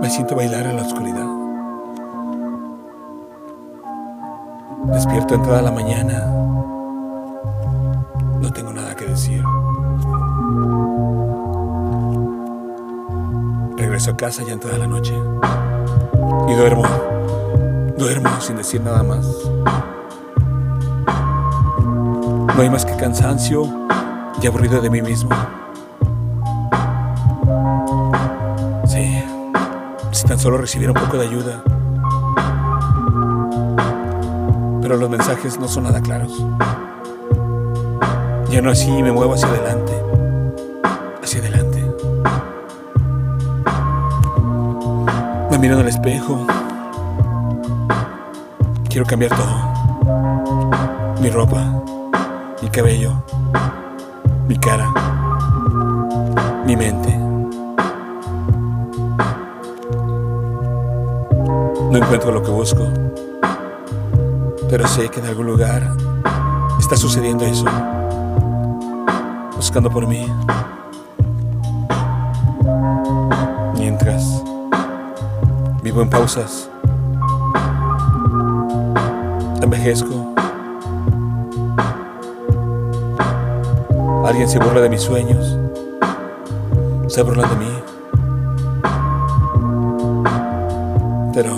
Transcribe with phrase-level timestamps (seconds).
[0.00, 1.26] Me siento bailar en la oscuridad.
[4.92, 6.26] Despierto entrada la mañana.
[8.40, 9.44] No tengo nada que decir.
[13.76, 15.14] Regreso a casa ya entrada la noche.
[16.48, 16.84] Y duermo.
[17.98, 19.26] Duermo sin decir nada más.
[22.56, 23.64] No hay más que cansancio
[24.42, 25.30] y aburrido de mí mismo.
[30.30, 31.60] Tan solo recibiera un poco de ayuda.
[34.80, 36.46] Pero los mensajes no son nada claros.
[38.48, 39.92] Ya no así me muevo hacia adelante.
[41.20, 41.84] Hacia adelante.
[45.50, 46.46] Me miro en el espejo.
[48.88, 51.18] Quiero cambiar todo.
[51.20, 51.82] Mi ropa,
[52.62, 53.14] mi cabello,
[54.46, 54.92] mi cara,
[56.64, 57.29] mi mente.
[61.90, 62.86] No encuentro lo que busco,
[64.68, 65.90] pero sé que en algún lugar
[66.78, 67.64] está sucediendo eso,
[69.56, 70.24] buscando por mí.
[73.76, 74.40] Mientras
[75.82, 76.70] vivo en pausas,
[79.60, 80.32] envejezco.
[84.24, 85.58] Alguien se burla de mis sueños,
[87.08, 87.89] se burla de mí.
[91.32, 91.56] Pero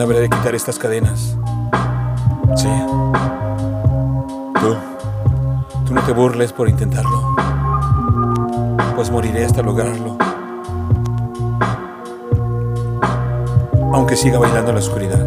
[0.00, 1.36] habré de quitar estas cadenas.
[2.56, 2.68] Sí.
[4.60, 4.76] Tú,
[5.86, 7.34] tú no te burles por intentarlo,
[8.94, 10.16] pues moriré hasta lograrlo.
[13.92, 15.18] Aunque siga bailando en la oscuridad.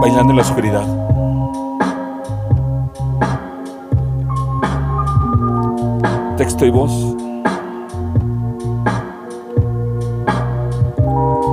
[0.00, 1.09] Bailando en la oscuridad.
[6.50, 6.90] Texto y voz.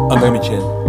[0.10, 0.87] André Michel.